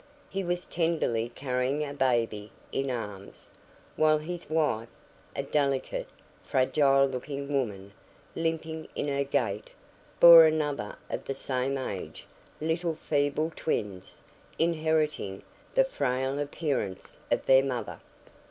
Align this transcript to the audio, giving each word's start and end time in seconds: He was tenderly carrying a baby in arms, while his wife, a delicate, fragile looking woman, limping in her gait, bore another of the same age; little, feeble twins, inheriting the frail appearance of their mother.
He 0.31 0.43
was 0.43 0.65
tenderly 0.65 1.29
carrying 1.29 1.85
a 1.85 1.93
baby 1.93 2.51
in 2.71 2.89
arms, 2.89 3.49
while 3.95 4.17
his 4.17 4.49
wife, 4.49 4.89
a 5.35 5.43
delicate, 5.43 6.07
fragile 6.43 7.05
looking 7.05 7.53
woman, 7.53 7.91
limping 8.35 8.87
in 8.95 9.07
her 9.09 9.23
gait, 9.23 9.75
bore 10.19 10.47
another 10.47 10.95
of 11.11 11.25
the 11.25 11.35
same 11.35 11.77
age; 11.77 12.25
little, 12.59 12.95
feeble 12.95 13.53
twins, 13.55 14.21
inheriting 14.57 15.43
the 15.75 15.83
frail 15.85 16.39
appearance 16.39 17.19
of 17.29 17.45
their 17.45 17.63
mother. 17.63 17.99